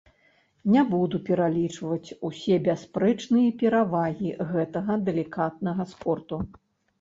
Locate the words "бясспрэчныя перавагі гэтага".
2.67-4.97